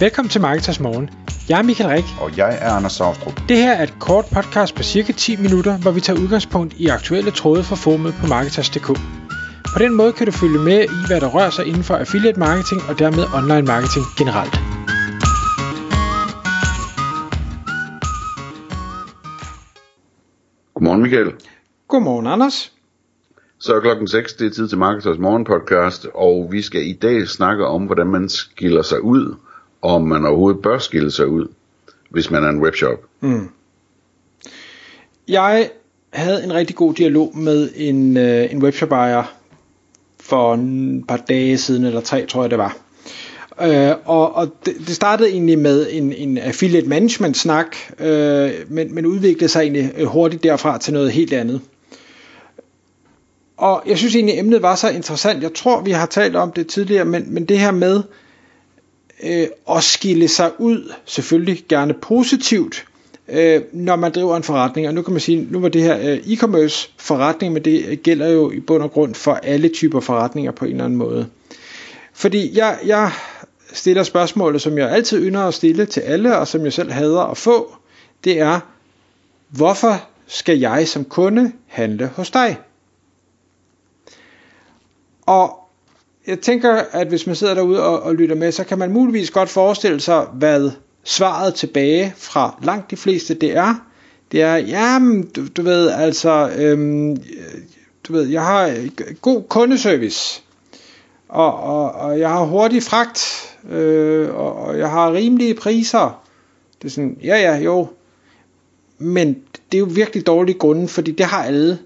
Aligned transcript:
Velkommen 0.00 0.30
til 0.30 0.40
Marketers 0.40 0.80
Morgen. 0.80 1.10
Jeg 1.48 1.58
er 1.58 1.62
Michael 1.62 1.90
Rik. 1.90 2.04
Og 2.20 2.36
jeg 2.36 2.58
er 2.60 2.70
Anders 2.70 2.92
Saustrup. 2.92 3.40
Det 3.48 3.56
her 3.56 3.72
er 3.72 3.82
et 3.82 3.94
kort 4.00 4.24
podcast 4.34 4.74
på 4.74 4.82
cirka 4.82 5.12
10 5.12 5.36
minutter, 5.36 5.78
hvor 5.78 5.90
vi 5.90 6.00
tager 6.00 6.20
udgangspunkt 6.20 6.74
i 6.74 6.86
aktuelle 6.86 7.30
tråde 7.30 7.62
fra 7.64 7.76
formet 7.76 8.14
på 8.20 8.26
Marketers.dk. 8.26 8.86
På 9.74 9.78
den 9.78 9.94
måde 9.94 10.12
kan 10.12 10.26
du 10.26 10.32
følge 10.32 10.58
med 10.58 10.80
i, 10.84 10.98
hvad 11.06 11.20
der 11.20 11.28
rører 11.36 11.50
sig 11.50 11.66
inden 11.66 11.82
for 11.82 11.94
affiliate 11.94 12.38
marketing 12.38 12.80
og 12.88 12.98
dermed 12.98 13.24
online 13.38 13.66
marketing 13.72 14.04
generelt. 14.18 14.54
Godmorgen 20.74 21.02
Michael. 21.02 21.32
Godmorgen 21.88 22.26
Anders. 22.26 22.72
Så 23.58 23.74
er 23.74 23.80
klokken 23.80 24.08
6, 24.08 24.34
det 24.34 24.46
er 24.46 24.50
tid 24.50 24.68
til 24.68 24.78
Marketers 24.78 25.18
Morgen 25.18 25.44
podcast, 25.44 26.06
og 26.14 26.48
vi 26.50 26.62
skal 26.62 26.86
i 26.86 26.92
dag 26.92 27.28
snakke 27.28 27.66
om, 27.66 27.86
hvordan 27.86 28.06
man 28.06 28.28
skiller 28.28 28.82
sig 28.82 29.02
ud, 29.02 29.34
og 29.86 29.94
om 29.94 30.02
man 30.02 30.26
overhovedet 30.26 30.62
bør 30.62 30.78
skille 30.78 31.10
sig 31.10 31.26
ud, 31.26 31.46
hvis 32.10 32.30
man 32.30 32.44
er 32.44 32.48
en 32.48 32.62
webshop. 32.62 32.98
Mm. 33.20 33.48
Jeg 35.28 35.70
havde 36.10 36.44
en 36.44 36.54
rigtig 36.54 36.76
god 36.76 36.94
dialog 36.94 37.38
med 37.38 37.70
en, 37.74 38.16
øh, 38.16 38.52
en 38.52 38.62
webshop 38.62 38.92
ejer 38.92 39.34
for 40.20 40.54
en 40.54 41.04
par 41.08 41.16
dage 41.16 41.58
siden, 41.58 41.84
eller 41.84 42.00
tre 42.00 42.26
tror 42.26 42.42
jeg 42.42 42.50
det 42.50 42.58
var. 42.58 42.76
Øh, 43.62 43.94
og 44.04 44.34
og 44.34 44.48
det, 44.66 44.74
det 44.78 44.96
startede 44.96 45.30
egentlig 45.30 45.58
med 45.58 45.86
en, 45.90 46.12
en 46.12 46.38
affiliate 46.38 46.88
management 46.88 47.36
snak, 47.36 47.76
øh, 47.98 48.50
men, 48.68 48.94
men 48.94 49.06
udviklede 49.06 49.48
sig 49.48 49.60
egentlig 49.60 49.92
øh, 49.96 50.06
hurtigt 50.06 50.42
derfra 50.42 50.78
til 50.78 50.92
noget 50.92 51.12
helt 51.12 51.32
andet. 51.32 51.60
Og 53.56 53.82
jeg 53.86 53.98
synes 53.98 54.14
egentlig, 54.14 54.34
at 54.34 54.40
emnet 54.40 54.62
var 54.62 54.74
så 54.74 54.88
interessant. 54.88 55.42
Jeg 55.42 55.54
tror, 55.54 55.80
vi 55.80 55.90
har 55.90 56.06
talt 56.06 56.36
om 56.36 56.52
det 56.52 56.66
tidligere, 56.66 57.04
men, 57.04 57.34
men 57.34 57.44
det 57.44 57.58
her 57.58 57.70
med 57.70 58.02
øh, 59.22 59.48
at 59.70 59.82
skille 59.84 60.28
sig 60.28 60.50
ud, 60.58 60.92
selvfølgelig 61.04 61.64
gerne 61.68 61.94
positivt, 61.94 62.86
øh, 63.28 63.62
når 63.72 63.96
man 63.96 64.12
driver 64.12 64.36
en 64.36 64.42
forretning. 64.42 64.88
Og 64.88 64.94
nu 64.94 65.02
kan 65.02 65.12
man 65.12 65.20
sige, 65.20 65.46
nu 65.50 65.60
var 65.60 65.68
det 65.68 65.82
her 65.82 65.98
øh, 65.98 66.18
e-commerce 66.18 66.90
forretning, 66.98 67.52
men 67.52 67.64
det 67.64 68.02
gælder 68.02 68.28
jo 68.28 68.50
i 68.50 68.60
bund 68.60 68.82
og 68.82 68.90
grund 68.90 69.14
for 69.14 69.34
alle 69.34 69.68
typer 69.68 70.00
forretninger 70.00 70.52
på 70.52 70.64
en 70.64 70.70
eller 70.70 70.84
anden 70.84 70.98
måde. 70.98 71.26
Fordi 72.12 72.58
jeg, 72.58 72.78
jeg 72.86 73.10
stiller 73.72 74.02
spørgsmålet, 74.02 74.62
som 74.62 74.78
jeg 74.78 74.90
altid 74.90 75.26
ynder 75.26 75.42
at 75.42 75.54
stille 75.54 75.86
til 75.86 76.00
alle, 76.00 76.38
og 76.38 76.48
som 76.48 76.64
jeg 76.64 76.72
selv 76.72 76.92
hader 76.92 77.22
at 77.22 77.36
få, 77.36 77.76
det 78.24 78.40
er, 78.40 78.60
hvorfor 79.48 80.08
skal 80.26 80.58
jeg 80.58 80.88
som 80.88 81.04
kunde 81.04 81.52
handle 81.66 82.06
hos 82.06 82.30
dig? 82.30 82.58
Og 85.26 85.65
jeg 86.26 86.40
tænker, 86.40 86.82
at 86.92 87.06
hvis 87.06 87.26
man 87.26 87.36
sidder 87.36 87.54
derude 87.54 87.82
og, 87.82 88.02
og 88.02 88.14
lytter 88.14 88.36
med, 88.36 88.52
så 88.52 88.64
kan 88.64 88.78
man 88.78 88.92
muligvis 88.92 89.30
godt 89.30 89.48
forestille 89.48 90.00
sig, 90.00 90.26
hvad 90.32 90.70
svaret 91.04 91.54
tilbage 91.54 92.14
fra 92.16 92.58
langt 92.62 92.90
de 92.90 92.96
fleste 92.96 93.34
det 93.34 93.56
er. 93.56 93.74
Det 94.32 94.42
er, 94.42 94.56
jamen, 94.56 95.26
du, 95.36 95.46
du 95.56 95.62
ved, 95.62 95.90
altså, 95.90 96.50
øhm, 96.58 97.16
du 98.04 98.12
ved, 98.12 98.26
jeg 98.28 98.44
har 98.44 98.74
god 99.20 99.42
kundeservice, 99.48 100.42
og, 101.28 101.60
og, 101.60 101.92
og 101.92 102.18
jeg 102.18 102.28
har 102.28 102.44
hurtig 102.44 102.82
fragt, 102.82 103.42
øh, 103.70 104.34
og, 104.34 104.56
og 104.56 104.78
jeg 104.78 104.90
har 104.90 105.12
rimelige 105.12 105.54
priser. 105.54 106.22
Det 106.82 106.88
er 106.88 106.92
sådan, 106.92 107.18
ja 107.24 107.36
ja, 107.36 107.56
jo, 107.56 107.88
men 108.98 109.36
det 109.72 109.78
er 109.78 109.80
jo 109.80 109.88
virkelig 109.90 110.26
dårlige 110.26 110.58
grunde, 110.58 110.88
fordi 110.88 111.12
det 111.12 111.26
har 111.26 111.44
alle 111.44 111.78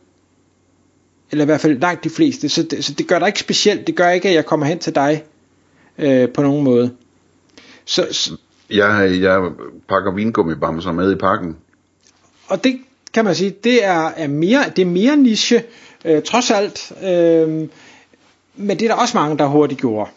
eller 1.30 1.44
i 1.44 1.46
hvert 1.46 1.60
fald 1.60 1.78
langt 1.78 2.04
de 2.04 2.10
fleste, 2.10 2.48
så 2.48 2.62
det, 2.62 2.84
så 2.84 2.92
det 2.92 3.06
gør 3.06 3.18
dig 3.18 3.26
ikke 3.26 3.40
specielt, 3.40 3.86
det 3.86 3.96
gør 3.96 4.10
ikke, 4.10 4.28
at 4.28 4.34
jeg 4.34 4.46
kommer 4.46 4.66
hen 4.66 4.78
til 4.78 4.94
dig 4.94 5.24
øh, 5.98 6.28
på 6.28 6.42
nogen 6.42 6.64
måde. 6.64 6.94
Så, 7.84 8.06
så 8.10 8.36
jeg, 8.70 9.18
jeg 9.20 9.50
pakker 9.88 10.14
vingummibamser 10.14 10.92
med 10.92 11.12
i 11.12 11.14
pakken. 11.14 11.56
Og 12.48 12.64
det 12.64 12.80
kan 13.12 13.24
man 13.24 13.34
sige, 13.34 13.50
det 13.50 13.84
er, 13.84 14.08
er 14.16 14.28
mere, 14.28 14.64
det 14.76 14.82
er 14.82 14.86
mere 14.86 15.16
niche, 15.16 15.62
øh, 16.04 16.22
trods 16.22 16.50
alt, 16.50 16.92
øh, 17.02 17.68
men 18.56 18.78
det 18.78 18.82
er 18.82 18.88
der 18.88 18.94
også 18.94 19.16
mange, 19.16 19.38
der 19.38 19.46
hurtigt 19.46 19.80
gjorde. 19.80 20.10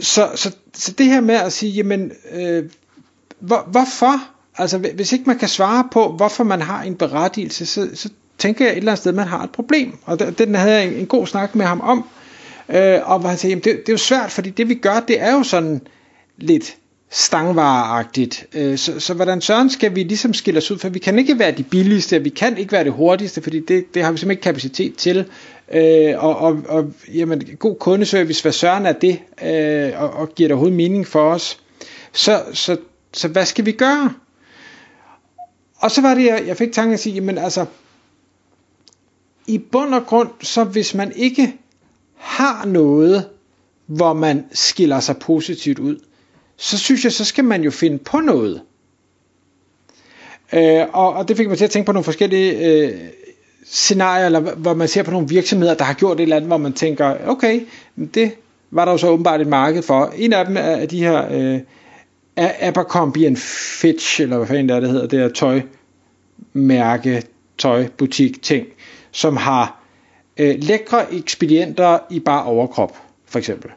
Så, 0.00 0.30
så, 0.34 0.56
så 0.74 0.92
det 0.92 1.06
her 1.06 1.20
med 1.20 1.34
at 1.34 1.52
sige, 1.52 1.72
jamen, 1.72 2.12
øh, 2.32 2.64
hvor, 3.38 3.68
hvorfor, 3.70 4.20
altså 4.56 4.78
hvis 4.78 5.12
ikke 5.12 5.24
man 5.26 5.38
kan 5.38 5.48
svare 5.48 5.88
på, 5.92 6.12
hvorfor 6.12 6.44
man 6.44 6.62
har 6.62 6.82
en 6.82 6.96
berettigelse, 6.96 7.66
så, 7.66 7.88
så 7.94 8.10
tænker 8.38 8.64
jeg 8.64 8.72
et 8.72 8.78
eller 8.78 8.92
andet 8.92 9.00
sted, 9.00 9.12
man 9.12 9.26
har 9.26 9.44
et 9.44 9.50
problem. 9.50 9.98
Og 10.04 10.38
den 10.38 10.54
havde 10.54 10.74
jeg 10.74 10.86
en, 10.86 10.92
en 10.94 11.06
god 11.06 11.26
snak 11.26 11.54
med 11.54 11.66
ham 11.66 11.80
om. 11.80 12.08
Øh, 12.68 13.10
og 13.10 13.18
hvor 13.18 13.28
han 13.28 13.38
sagde, 13.38 13.54
det, 13.54 13.64
det 13.64 13.88
er 13.88 13.92
jo 13.92 13.96
svært, 13.96 14.30
fordi 14.30 14.50
det 14.50 14.68
vi 14.68 14.74
gør, 14.74 15.00
det 15.08 15.20
er 15.20 15.32
jo 15.32 15.42
sådan 15.42 15.80
lidt 16.38 16.76
stangvareagtigt. 17.10 18.46
Øh, 18.54 18.78
så, 18.78 19.00
så 19.00 19.14
hvordan 19.14 19.40
søren 19.40 19.70
skal 19.70 19.94
vi 19.94 20.02
ligesom 20.02 20.34
skille 20.34 20.58
os 20.58 20.70
ud, 20.70 20.78
for 20.78 20.88
vi 20.88 20.98
kan 20.98 21.18
ikke 21.18 21.38
være 21.38 21.50
de 21.50 21.62
billigste, 21.62 22.22
vi 22.22 22.28
kan 22.28 22.58
ikke 22.58 22.72
være 22.72 22.84
det 22.84 22.92
hurtigste, 22.92 23.42
fordi 23.42 23.60
det, 23.60 23.94
det 23.94 24.02
har 24.04 24.12
vi 24.12 24.18
simpelthen 24.18 24.30
ikke 24.30 24.42
kapacitet 24.42 24.96
til. 24.96 25.26
Øh, 25.72 26.24
og, 26.24 26.36
og, 26.36 26.62
og 26.68 26.92
jamen, 27.14 27.42
god 27.58 27.76
kundeservice, 27.76 28.42
hvad 28.42 28.52
søren 28.52 28.86
er 28.86 28.92
det, 28.92 29.20
øh, 29.42 30.02
og, 30.02 30.10
og 30.10 30.34
giver 30.34 30.48
det 30.48 30.52
overhovedet 30.52 30.76
mening 30.76 31.06
for 31.06 31.30
os. 31.30 31.58
Så, 32.12 32.42
så, 32.52 32.76
så 33.12 33.28
hvad 33.28 33.44
skal 33.44 33.66
vi 33.66 33.72
gøre? 33.72 34.12
Og 35.76 35.90
så 35.90 36.00
var 36.00 36.14
det, 36.14 36.24
jeg, 36.24 36.42
jeg 36.46 36.56
fik 36.56 36.72
tanken 36.72 36.94
at 36.94 37.00
sige, 37.00 37.14
jamen 37.14 37.38
altså, 37.38 37.66
i 39.46 39.58
bund 39.58 39.94
og 39.94 40.06
grund, 40.06 40.28
så 40.42 40.64
hvis 40.64 40.94
man 40.94 41.12
ikke 41.16 41.54
har 42.16 42.66
noget, 42.66 43.28
hvor 43.86 44.12
man 44.12 44.44
skiller 44.52 45.00
sig 45.00 45.16
positivt 45.16 45.78
ud, 45.78 45.96
så 46.56 46.78
synes 46.78 47.04
jeg, 47.04 47.12
så 47.12 47.24
skal 47.24 47.44
man 47.44 47.62
jo 47.62 47.70
finde 47.70 47.98
på 47.98 48.20
noget. 48.20 48.62
Øh, 50.52 50.86
og, 50.92 51.12
og 51.12 51.28
det 51.28 51.36
fik 51.36 51.48
mig 51.48 51.58
til 51.58 51.64
at 51.64 51.70
tænke 51.70 51.86
på 51.86 51.92
nogle 51.92 52.04
forskellige 52.04 52.66
øh, 52.66 52.98
scenarier, 53.66 54.26
eller, 54.26 54.40
hvor 54.40 54.74
man 54.74 54.88
ser 54.88 55.02
på 55.02 55.10
nogle 55.10 55.28
virksomheder, 55.28 55.74
der 55.74 55.84
har 55.84 55.94
gjort 55.94 56.16
et 56.16 56.22
eller 56.22 56.36
andet, 56.36 56.48
hvor 56.48 56.56
man 56.56 56.72
tænker, 56.72 57.28
okay, 57.28 57.60
det 58.14 58.32
var 58.70 58.84
der 58.84 58.92
jo 58.92 58.98
så 58.98 59.08
åbenbart 59.08 59.40
et 59.40 59.46
marked 59.46 59.82
for. 59.82 60.12
En 60.16 60.32
af 60.32 60.46
dem 60.46 60.56
er 60.58 60.86
de 60.86 60.98
her 60.98 61.32
øh, 61.32 61.60
Abercrombie 62.36 63.36
Fitch, 63.80 64.20
eller 64.20 64.36
hvad 64.36 64.46
fanden 64.46 64.68
det 64.68 64.76
er, 64.76 64.80
det 64.80 64.90
hedder, 64.90 65.06
det 65.06 65.18
her 65.18 65.28
tøjmærke, 66.54 67.22
tøjbutik 67.58 68.42
ting 68.42 68.66
som 69.16 69.36
har 69.36 69.82
øh, 70.36 70.54
lækre 70.58 71.14
ekspedienter 71.14 71.98
i 72.10 72.20
bare 72.20 72.44
overkrop, 72.44 72.96
for 73.26 73.38
eksempel. 73.38 73.70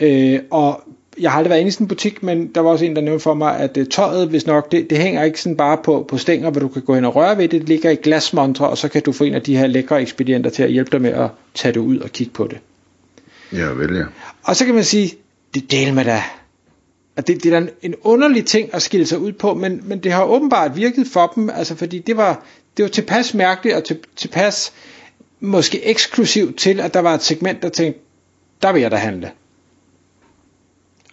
Øh, 0.00 0.40
og 0.50 0.82
jeg 1.20 1.30
har 1.30 1.38
aldrig 1.38 1.50
været 1.50 1.60
inde 1.60 1.68
i 1.68 1.70
sådan 1.70 1.84
en 1.84 1.88
butik, 1.88 2.22
men 2.22 2.46
der 2.54 2.60
var 2.60 2.70
også 2.70 2.84
en, 2.84 2.96
der 2.96 3.02
nævnte 3.02 3.22
for 3.22 3.34
mig, 3.34 3.58
at 3.58 3.76
øh, 3.76 3.86
tøjet, 3.86 4.28
hvis 4.28 4.46
nok, 4.46 4.72
det, 4.72 4.90
det 4.90 4.98
hænger 4.98 5.22
ikke 5.22 5.40
sådan 5.40 5.56
bare 5.56 5.78
på, 5.84 6.04
på 6.08 6.18
stænger, 6.18 6.50
hvor 6.50 6.60
du 6.60 6.68
kan 6.68 6.82
gå 6.82 6.94
hen 6.94 7.04
og 7.04 7.16
røre 7.16 7.38
ved 7.38 7.48
det. 7.48 7.60
Det 7.60 7.68
ligger 7.68 7.90
i 7.90 7.94
glasmontre, 7.94 8.68
og 8.68 8.78
så 8.78 8.88
kan 8.88 9.02
du 9.02 9.12
få 9.12 9.24
en 9.24 9.34
af 9.34 9.42
de 9.42 9.56
her 9.56 9.66
lækre 9.66 10.02
ekspedienter 10.02 10.50
til 10.50 10.62
at 10.62 10.72
hjælpe 10.72 10.90
dig 10.90 11.02
med 11.02 11.10
at 11.10 11.30
tage 11.54 11.72
det 11.72 11.80
ud 11.80 11.98
og 11.98 12.10
kigge 12.10 12.32
på 12.32 12.46
det. 12.46 12.58
Ja, 13.52 13.66
vel 13.66 13.96
ja. 13.96 14.04
Og 14.42 14.56
så 14.56 14.64
kan 14.64 14.74
man 14.74 14.84
sige, 14.84 15.14
det 15.54 15.70
del 15.70 15.94
med 15.94 16.04
da. 16.04 16.22
At 17.16 17.26
det, 17.26 17.44
det 17.44 17.52
er 17.52 17.66
en 17.82 17.94
underlig 18.02 18.46
ting 18.46 18.74
at 18.74 18.82
skille 18.82 19.06
sig 19.06 19.18
ud 19.18 19.32
på, 19.32 19.54
men, 19.54 19.80
men 19.84 19.98
det 19.98 20.12
har 20.12 20.24
åbenbart 20.24 20.76
virket 20.76 21.06
for 21.06 21.32
dem, 21.36 21.50
altså 21.50 21.76
fordi 21.76 21.98
det 21.98 22.16
var, 22.16 22.44
det 22.76 22.82
var 22.82 22.88
tilpas 22.88 23.34
mærkeligt 23.34 23.76
og 23.76 23.84
til, 23.84 23.98
tilpas 24.16 24.72
måske 25.40 25.84
eksklusivt 25.84 26.58
til, 26.58 26.80
at 26.80 26.94
der 26.94 27.00
var 27.00 27.14
et 27.14 27.22
segment, 27.22 27.62
der 27.62 27.68
tænkte, 27.68 28.00
der 28.62 28.72
vil 28.72 28.82
jeg 28.82 28.90
da 28.90 28.96
handle. 28.96 29.30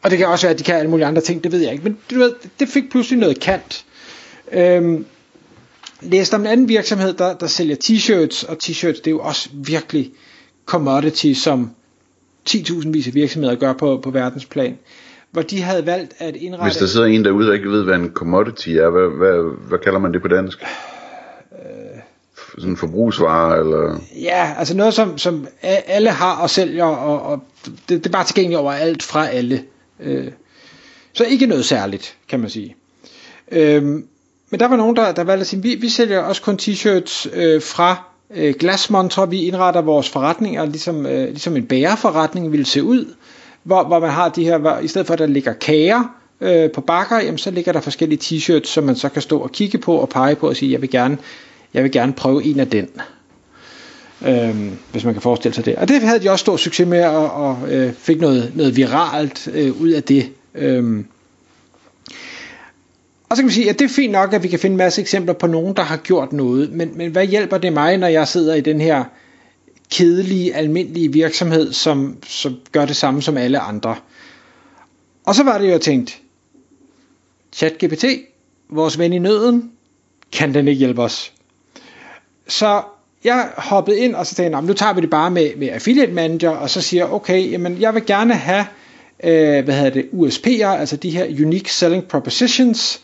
Og 0.01 0.09
det 0.09 0.17
kan 0.17 0.27
også 0.27 0.45
være, 0.47 0.53
at 0.53 0.59
de 0.59 0.63
kan 0.63 0.75
alle 0.75 0.89
mulige 0.89 1.05
andre 1.05 1.21
ting, 1.21 1.43
det 1.43 1.51
ved 1.51 1.59
jeg 1.59 1.71
ikke. 1.71 1.83
Men 1.83 1.97
du 2.11 2.19
ved, 2.19 2.33
det 2.59 2.69
fik 2.69 2.89
pludselig 2.91 3.19
noget 3.19 3.39
kant. 3.39 3.85
Øhm, 4.51 5.05
læste 6.01 6.35
om 6.35 6.41
en 6.41 6.47
anden 6.47 6.67
virksomhed, 6.69 7.13
der, 7.13 7.33
der 7.37 7.47
sælger 7.47 7.75
t-shirts, 7.83 8.49
og 8.51 8.57
t-shirts, 8.63 8.97
det 8.97 9.07
er 9.07 9.11
jo 9.11 9.19
også 9.19 9.49
virkelig 9.53 10.11
commodity, 10.65 11.33
som 11.33 11.71
10.000 12.49 12.89
vis 12.89 13.07
af 13.07 13.13
virksomheder 13.13 13.55
gør 13.55 13.73
på, 13.73 13.99
på 14.03 14.11
verdensplan 14.11 14.77
hvor 15.31 15.41
de 15.41 15.61
havde 15.61 15.85
valgt 15.85 16.13
at 16.17 16.35
indrette... 16.35 16.65
Hvis 16.65 16.77
der 16.77 16.85
sidder 16.85 17.05
en 17.07 17.25
derude, 17.25 17.47
der 17.47 17.53
ikke 17.53 17.69
ved, 17.69 17.83
hvad 17.83 17.95
en 17.95 18.11
commodity 18.13 18.69
er, 18.69 18.89
hvad, 18.89 19.17
hvad, 19.17 19.57
hvad 19.67 19.79
kalder 19.79 19.99
man 19.99 20.13
det 20.13 20.21
på 20.21 20.27
dansk? 20.27 20.63
Sådan 22.59 22.71
en 22.71 22.77
forbrugsvare, 22.77 23.59
eller? 23.59 23.99
Ja, 24.21 24.53
altså 24.57 24.77
noget, 24.77 24.93
som, 24.93 25.17
som 25.17 25.47
alle 25.61 26.09
har 26.09 26.35
og 26.35 26.49
sælger, 26.49 26.83
og, 26.85 27.21
og 27.21 27.39
det, 27.65 27.89
det 27.89 28.05
er 28.05 28.09
bare 28.09 28.25
tilgængeligt 28.25 28.59
over 28.59 28.71
alt 28.71 29.03
fra 29.03 29.27
alle. 29.27 29.63
Øh, 29.99 30.27
så 31.13 31.23
ikke 31.23 31.45
noget 31.45 31.65
særligt, 31.65 32.15
kan 32.29 32.39
man 32.39 32.49
sige. 32.49 32.75
Øh, 33.51 33.83
men 34.49 34.59
der 34.59 34.67
var 34.67 34.75
nogen, 34.75 34.95
der, 34.95 35.11
der 35.11 35.23
valgte 35.23 35.41
at 35.41 35.47
sige, 35.47 35.61
vi, 35.61 35.75
vi 35.75 35.89
sælger 35.89 36.19
også 36.19 36.41
kun 36.41 36.59
t-shirts 36.61 37.29
øh, 37.33 37.61
fra 37.61 38.03
øh, 38.35 38.53
glasmontre, 38.59 39.29
vi 39.29 39.41
indretter 39.41 39.81
vores 39.81 40.09
forretninger, 40.09 40.65
ligesom, 40.65 41.05
øh, 41.05 41.27
ligesom 41.27 41.57
en 41.57 41.65
bæreforretning 41.65 42.51
ville 42.51 42.65
se 42.65 42.83
ud, 42.83 43.13
hvor, 43.63 43.83
hvor 43.83 43.99
man 43.99 44.09
har 44.09 44.29
de 44.29 44.43
her, 44.43 44.57
hvor, 44.57 44.77
i 44.77 44.87
stedet 44.87 45.07
for 45.07 45.13
at 45.13 45.19
der 45.19 45.25
ligger 45.25 45.53
kager, 45.53 46.19
øh, 46.41 46.71
på 46.71 46.81
bakker, 46.81 47.19
jamen, 47.19 47.37
så 47.37 47.51
ligger 47.51 47.71
der 47.71 47.81
forskellige 47.81 48.19
t-shirts, 48.23 48.67
som 48.67 48.83
man 48.83 48.95
så 48.95 49.09
kan 49.09 49.21
stå 49.21 49.39
og 49.39 49.51
kigge 49.51 49.77
på 49.77 49.95
og 49.95 50.09
pege 50.09 50.35
på 50.35 50.47
og 50.49 50.55
sige, 50.55 50.71
jeg 50.71 50.81
vil 50.81 50.89
gerne 50.89 51.17
jeg 51.73 51.83
vil 51.83 51.91
gerne 51.91 52.13
prøve 52.13 52.43
en 52.43 52.59
af 52.59 52.67
den. 52.67 52.87
Øhm, 54.27 54.77
hvis 54.91 55.03
man 55.03 55.13
kan 55.13 55.21
forestille 55.21 55.55
sig 55.55 55.65
det. 55.65 55.75
Og 55.75 55.87
det 55.87 56.01
havde 56.01 56.19
de 56.19 56.29
også 56.29 56.43
stor 56.43 56.57
succes 56.57 56.87
med, 56.87 57.05
og, 57.05 57.31
og 57.31 57.71
øh, 57.71 57.93
fik 57.93 58.21
noget, 58.21 58.51
noget 58.55 58.75
viralt 58.75 59.47
øh, 59.53 59.81
ud 59.81 59.89
af 59.89 60.03
det. 60.03 60.31
Øhm. 60.55 61.05
Og 63.29 63.37
så 63.37 63.41
kan 63.41 63.45
man 63.45 63.53
sige, 63.53 63.69
at 63.69 63.79
det 63.79 63.85
er 63.85 63.89
fint 63.89 64.11
nok, 64.11 64.33
at 64.33 64.43
vi 64.43 64.47
kan 64.47 64.59
finde 64.59 64.73
en 64.73 64.77
masse 64.77 65.01
eksempler 65.01 65.33
på 65.33 65.47
nogen, 65.47 65.75
der 65.75 65.83
har 65.83 65.97
gjort 65.97 66.33
noget, 66.33 66.71
men, 66.71 66.91
men 66.97 67.11
hvad 67.11 67.25
hjælper 67.25 67.57
det 67.57 67.73
mig, 67.73 67.97
når 67.97 68.07
jeg 68.07 68.27
sidder 68.27 68.55
i 68.55 68.61
den 68.61 68.81
her 68.81 69.03
kedelige, 69.91 70.55
almindelige 70.55 71.13
virksomhed, 71.13 71.73
som, 71.73 72.17
som 72.27 72.55
gør 72.71 72.85
det 72.85 72.95
samme 72.95 73.21
som 73.21 73.37
alle 73.37 73.59
andre? 73.59 73.95
Og 75.23 75.35
så 75.35 75.43
var 75.43 75.57
det 75.57 75.65
jo, 75.65 75.71
jeg 75.71 75.81
tænkt, 75.81 76.21
ChatGPT, 77.51 78.05
vores 78.69 78.99
ven 78.99 79.13
i 79.13 79.19
nøden, 79.19 79.71
kan 80.31 80.53
den 80.53 80.67
ikke 80.67 80.79
hjælpe 80.79 81.01
os? 81.01 81.33
Så 82.49 82.81
jeg 83.23 83.49
hoppede 83.57 83.99
ind, 83.99 84.15
og 84.15 84.25
så 84.25 84.35
sagde 84.35 84.51
jeg, 84.51 84.61
nu 84.61 84.73
tager 84.73 84.93
vi 84.93 85.01
det 85.01 85.09
bare 85.09 85.31
med, 85.31 85.55
med 85.55 85.69
Affiliate 85.69 86.11
Manager, 86.11 86.49
og 86.49 86.69
så 86.69 86.81
siger 86.81 87.13
okay, 87.13 87.51
jamen 87.51 87.81
jeg 87.81 87.93
vil 87.93 88.05
gerne 88.05 88.33
have, 88.33 88.65
øh, 89.23 89.63
hvad 89.63 89.75
hedder 89.75 89.89
det, 89.89 90.09
USP'er, 90.13 90.67
altså 90.67 90.97
de 90.97 91.09
her 91.09 91.25
Unique 91.25 91.73
Selling 91.73 92.07
Propositions, 92.07 93.01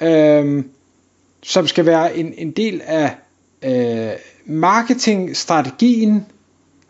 øh, 0.00 0.64
som 1.42 1.66
skal 1.66 1.86
være 1.86 2.16
en, 2.16 2.34
en 2.38 2.50
del 2.50 2.82
af 2.86 3.14
øh, 3.62 4.10
marketingstrategien. 4.46 6.26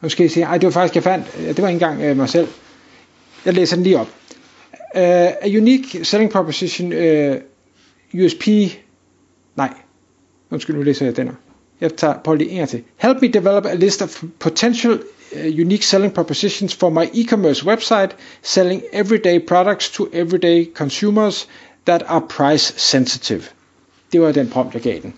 Nu 0.02 0.08
skal 0.08 0.24
jeg 0.24 0.30
sige, 0.30 0.44
ej 0.46 0.58
det 0.58 0.66
var 0.66 0.72
faktisk, 0.72 0.94
jeg 0.94 1.02
fandt, 1.02 1.26
det 1.36 1.62
var 1.62 1.68
ikke 1.68 1.84
engang 1.84 2.02
øh, 2.02 2.16
mig 2.16 2.28
selv. 2.28 2.48
Jeg 3.44 3.54
læser 3.54 3.76
den 3.76 3.82
lige 3.82 3.98
op. 3.98 4.08
Uh, 4.96 5.00
a 5.00 5.46
unique 5.46 6.04
selling 6.04 6.30
proposition, 6.30 6.92
øh, 6.92 7.36
uh, 8.14 8.20
USP, 8.24 8.48
nej, 9.56 9.72
undskyld, 10.50 10.76
nu 10.76 10.82
læser 10.82 11.06
jeg 11.06 11.16
den 11.16 11.26
her. 11.26 11.34
Jeg 11.84 11.96
tager 11.96 12.14
på 12.24 12.34
lige 12.34 12.50
en 12.50 12.66
til. 12.66 12.82
Help 12.96 13.22
me 13.22 13.28
develop 13.28 13.66
a 13.66 13.74
list 13.74 14.02
of 14.02 14.22
potential 14.38 14.92
uh, 15.32 15.44
unique 15.44 15.86
selling 15.86 16.14
propositions 16.14 16.74
for 16.74 16.90
my 16.90 17.04
e-commerce 17.14 17.66
website 17.66 18.16
selling 18.42 18.82
everyday 18.92 19.46
products 19.46 19.90
to 19.90 20.06
everyday 20.12 20.74
consumers 20.74 21.48
that 21.86 22.02
are 22.06 22.20
price 22.28 22.74
sensitive. 22.76 23.42
Det 24.12 24.20
var 24.20 24.32
den 24.32 24.48
prompt, 24.48 24.74
jeg 24.74 24.82
gav 24.82 25.00
den. 25.02 25.14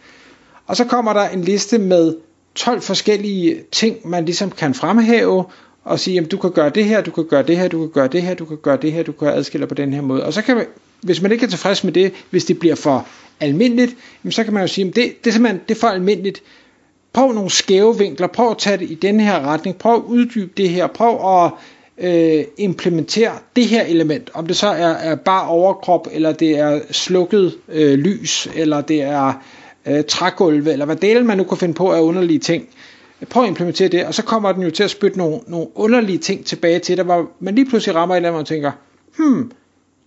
Og 0.66 0.76
så 0.76 0.84
kommer 0.84 1.12
der 1.12 1.28
en 1.28 1.42
liste 1.42 1.78
med 1.78 2.14
12 2.54 2.80
forskellige 2.80 3.62
ting, 3.72 4.08
man 4.08 4.24
ligesom 4.24 4.50
kan 4.50 4.74
fremhæve, 4.74 5.44
og 5.84 6.00
sige, 6.00 6.14
jamen 6.14 6.30
du 6.30 6.36
kan 6.36 6.50
gøre 6.50 6.70
det 6.70 6.84
her, 6.84 7.00
du 7.00 7.10
kan 7.10 7.24
gøre 7.24 7.42
det 7.42 7.56
her, 7.56 7.68
du 7.68 7.78
kan 7.78 7.88
gøre 7.88 8.08
det 8.08 8.22
her, 8.22 8.34
du 8.34 8.44
kan 8.44 8.56
gøre 8.56 8.76
det 8.76 8.92
her, 8.92 9.02
du 9.02 9.12
kan 9.12 9.28
adskille 9.28 9.66
på 9.66 9.74
den 9.74 9.92
her 9.92 10.00
måde. 10.00 10.24
Og 10.24 10.32
så 10.32 10.42
kan 10.42 10.56
man, 10.56 10.66
hvis 11.02 11.22
man 11.22 11.32
ikke 11.32 11.44
er 11.44 11.50
tilfreds 11.50 11.84
med 11.84 11.92
det, 11.92 12.12
hvis 12.30 12.44
det 12.44 12.58
bliver 12.58 12.74
for 12.74 13.06
almindeligt, 13.40 13.96
så 14.30 14.44
kan 14.44 14.52
man 14.52 14.62
jo 14.62 14.66
sige, 14.66 14.88
at 14.88 14.96
det, 14.96 15.24
det 15.24 15.30
er 15.30 15.32
simpelthen 15.32 15.60
det 15.68 15.74
er 15.74 15.80
for 15.80 15.88
almindeligt. 15.88 16.42
Prøv 17.12 17.32
nogle 17.32 17.50
skæve 17.50 17.98
vinkler, 17.98 18.26
prøv 18.26 18.50
at 18.50 18.58
tage 18.58 18.76
det 18.76 18.90
i 18.90 18.94
den 18.94 19.20
her 19.20 19.40
retning, 19.40 19.76
prøv 19.76 19.94
at 19.94 20.02
uddybe 20.02 20.52
det 20.56 20.68
her, 20.68 20.86
prøv 20.86 21.44
at 21.44 21.50
øh, 21.98 22.44
implementere 22.58 23.32
det 23.56 23.66
her 23.66 23.82
element, 23.82 24.30
om 24.34 24.46
det 24.46 24.56
så 24.56 24.66
er, 24.66 24.88
er 24.88 25.14
bare 25.14 25.48
overkrop, 25.48 26.08
eller 26.12 26.32
det 26.32 26.58
er 26.58 26.80
slukket 26.90 27.56
øh, 27.68 27.98
lys, 27.98 28.48
eller 28.54 28.80
det 28.80 29.02
er 29.02 29.32
øh, 29.86 30.04
trægulve, 30.04 30.72
eller 30.72 30.84
hvad 30.84 30.96
delen 30.96 31.26
man 31.26 31.36
nu 31.36 31.44
kan 31.44 31.58
finde 31.58 31.74
på 31.74 31.92
af 31.92 32.00
underlige 32.00 32.38
ting. 32.38 32.68
Prøv 33.30 33.42
at 33.42 33.48
implementere 33.48 33.88
det, 33.88 34.04
og 34.04 34.14
så 34.14 34.22
kommer 34.22 34.52
den 34.52 34.62
jo 34.62 34.70
til 34.70 34.82
at 34.82 34.90
spytte 34.90 35.18
nogle, 35.18 35.40
nogle 35.46 35.66
underlige 35.74 36.18
ting 36.18 36.44
tilbage 36.44 36.78
til 36.78 36.96
dig, 36.96 37.04
hvor 37.04 37.30
man 37.40 37.54
lige 37.54 37.68
pludselig 37.68 37.94
rammer 37.96 38.14
et 38.14 38.16
eller 38.16 38.28
andet 38.28 38.40
og 38.40 38.46
tænker, 38.46 38.72
hmm, 39.18 39.52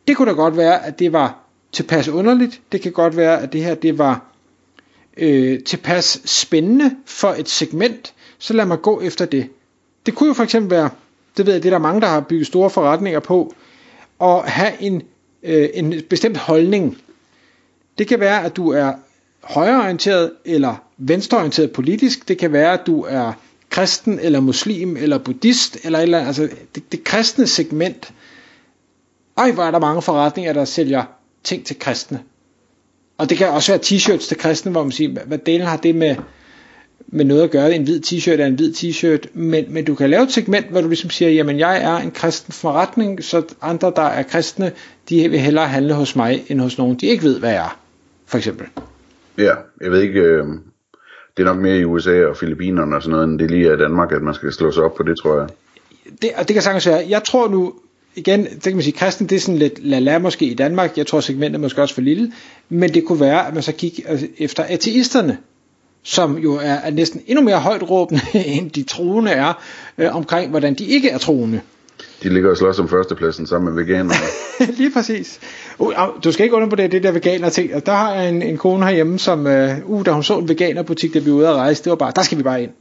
det 0.08 0.18
kunne 0.18 0.30
da 0.30 0.36
godt 0.36 0.58
være, 0.58 0.86
at 0.86 1.00
det 1.00 1.14
var 1.14 1.49
tilpas 1.72 2.08
underligt. 2.08 2.62
Det 2.72 2.82
kan 2.82 2.92
godt 2.92 3.18
være, 3.18 3.42
at 3.42 3.54
det 3.54 3.64
her 3.64 3.76
det 3.76 3.98
var 3.98 4.26
øh, 5.18 5.64
tilpas 5.64 6.22
spændende 6.26 6.96
for 7.06 7.30
et 7.30 7.50
segment, 7.50 8.14
så 8.38 8.54
lad 8.54 8.66
mig 8.66 8.82
gå 8.82 9.02
efter 9.02 9.26
det. 9.26 9.50
Det 10.06 10.16
kunne 10.16 10.28
jo 10.28 10.34
for 10.34 10.44
eksempel 10.44 10.72
være, 10.72 10.90
det 11.38 11.46
ved 11.46 11.54
jeg, 11.54 11.64
det 11.64 11.70
er 11.70 11.74
der 11.74 11.80
mange, 11.80 12.02
der 12.02 12.08
har 12.08 12.20
bygget 12.20 12.48
store 12.48 12.70
forretninger 12.70 13.20
på, 13.20 13.54
at 14.22 14.50
have 14.50 14.82
en, 14.82 15.02
øh, 15.44 15.70
en 15.74 15.94
bestemt 16.10 16.38
holdning. 16.38 16.98
Det 17.98 18.08
kan 18.08 18.20
være, 18.20 18.44
at 18.44 18.56
du 18.56 18.70
er 18.70 18.94
højreorienteret 19.44 20.32
eller 20.46 20.84
venstreorienteret 20.98 21.72
politisk. 21.72 22.28
Det 22.28 22.38
kan 22.38 22.54
være, 22.54 22.74
at 22.74 22.88
du 22.88 23.02
er 23.02 23.34
kristen 23.70 24.20
eller 24.20 24.40
muslim 24.40 24.98
eller 24.98 25.18
buddhist 25.18 25.78
eller 25.84 26.00
eller 26.00 26.26
altså 26.28 26.50
det, 26.76 26.92
det 26.92 27.04
kristne 27.04 27.48
segment. 27.48 28.14
Ej, 29.38 29.52
hvor 29.52 29.64
er 29.64 29.72
der 29.72 29.80
mange 29.80 30.02
forretninger, 30.02 30.54
der 30.54 30.66
sælger 30.66 31.04
ting 31.44 31.66
til 31.66 31.80
kristne. 31.80 32.20
Og 33.18 33.30
det 33.30 33.38
kan 33.38 33.48
også 33.48 33.72
være 33.72 33.82
t-shirts 33.86 34.28
til 34.28 34.38
kristne, 34.38 34.72
hvor 34.72 34.84
man 34.84 34.92
siger, 34.92 35.24
hvad 35.26 35.38
delen 35.38 35.68
har 35.68 35.78
det 35.78 35.96
med, 35.96 36.16
med 37.08 37.26
noget 37.26 37.44
at 37.44 37.52
gøre. 37.52 37.76
En 37.76 37.84
hvid 37.84 38.02
t-shirt 38.06 38.42
er 38.42 38.46
en 38.46 38.56
hvid 38.56 38.74
t-shirt, 38.74 39.40
men, 39.40 39.66
men 39.74 39.86
du 39.86 39.96
kan 39.96 40.10
lave 40.10 40.24
et 40.24 40.32
segment, 40.32 40.66
hvor 40.70 40.82
du 40.82 40.88
ligesom 40.88 41.10
siger, 41.10 41.32
jamen 41.32 41.60
jeg 41.60 41.84
er 41.84 41.98
en 41.98 42.12
kristen 42.12 42.54
forretning, 42.54 43.24
så 43.24 43.44
andre, 43.62 43.94
der 43.96 44.02
er 44.02 44.24
kristne, 44.24 44.72
de 45.10 45.30
vil 45.30 45.40
hellere 45.40 45.68
handle 45.68 45.94
hos 45.94 46.16
mig, 46.16 46.46
end 46.48 46.62
hos 46.62 46.78
nogen, 46.78 46.96
de 46.96 47.06
ikke 47.06 47.24
ved, 47.24 47.40
hvad 47.40 47.52
jeg 47.52 47.66
er, 47.66 47.80
for 48.26 48.38
eksempel. 48.38 48.68
Ja, 49.38 49.54
jeg 49.82 49.92
ved 49.92 50.02
ikke, 50.02 50.20
øh, 50.20 50.46
det 51.38 51.48
er 51.48 51.54
nok 51.54 51.58
mere 51.58 51.78
i 51.78 51.86
USA 51.86 52.26
og 52.26 52.38
Filippinerne 52.38 52.96
og 52.96 53.02
sådan 53.02 53.12
noget, 53.12 53.28
end 53.28 53.40
det 53.40 53.52
lige 53.52 53.68
er 53.68 53.74
i 53.74 53.78
Danmark, 53.78 54.12
at 54.12 54.22
man 54.22 54.34
skal 54.34 54.54
slå 54.54 54.72
sig 54.72 54.84
op 54.84 54.96
på 54.96 55.04
det, 55.04 55.18
tror 55.18 55.40
jeg. 55.40 55.50
Det, 56.22 56.30
og 56.38 56.48
det 56.48 56.54
kan 56.54 56.64
sagtens 56.64 56.88
være. 56.88 57.06
Jeg 57.10 57.24
tror 57.24 57.48
nu, 57.48 57.74
igen, 58.16 58.46
det 58.46 58.64
kan 58.64 58.74
man 58.74 58.84
sige, 58.84 58.98
kristen 58.98 59.28
det 59.28 59.36
er 59.36 59.40
sådan 59.40 59.58
lidt 59.58 59.80
la 59.84 60.20
måske 60.20 60.46
i 60.46 60.54
Danmark, 60.54 60.98
jeg 60.98 61.08
tror 61.08 61.20
segmentet 61.20 61.56
er 61.56 61.62
måske 61.62 61.82
også 61.82 61.94
for 61.94 62.02
lille, 62.02 62.32
men 62.70 62.94
det 62.94 63.06
kunne 63.06 63.20
være, 63.20 63.48
at 63.48 63.54
man 63.54 63.64
så 63.64 63.72
kigger 63.72 64.04
altså, 64.08 64.28
efter 64.38 64.64
ateisterne, 64.68 65.38
som 66.04 66.38
jo 66.38 66.56
er, 66.56 66.62
er 66.62 66.92
næsten 66.92 67.22
endnu 67.28 67.44
mere 67.44 67.60
højt 67.60 67.90
råbende, 67.90 68.22
end 68.56 68.72
de 68.72 68.84
troende 68.84 69.32
er, 69.32 69.54
øh, 69.98 70.16
omkring 70.16 70.50
hvordan 70.50 70.74
de 70.74 70.86
ikke 70.86 71.10
er 71.10 71.18
troende. 71.18 71.62
De 72.24 72.30
ligger 72.30 72.50
og 72.50 72.58
slås 72.58 72.80
om 72.80 72.90
førstepladsen 72.90 73.48
sammen 73.48 73.74
med 73.74 73.84
veganere. 73.84 74.18
Lige 74.78 74.92
præcis. 74.92 75.40
Uh, 75.80 75.94
du 76.24 76.32
skal 76.32 76.44
ikke 76.44 76.56
under 76.56 76.70
på 76.70 76.76
det, 76.76 76.92
det 76.92 77.04
der 77.04 77.12
veganer 77.12 77.50
ting. 77.50 77.86
Der 77.86 77.92
har 77.92 78.14
jeg 78.14 78.30
en, 78.30 78.42
en 78.42 78.58
kone 78.58 78.86
herhjemme, 78.86 79.20
som, 79.20 79.46
uh, 79.46 79.92
uh, 79.92 80.06
da 80.06 80.12
hun 80.12 80.24
så 80.24 80.38
en 80.38 80.50
veganerbutik, 80.50 81.14
der 81.14 81.22
blev 81.22 81.34
ude 81.34 81.48
at 81.48 81.56
rejse, 81.56 81.84
det 81.84 81.90
var 81.90 81.96
bare, 81.96 82.12
der 82.16 82.22
skal 82.22 82.38
vi 82.38 82.44
bare 82.44 82.64
ind 82.64 82.72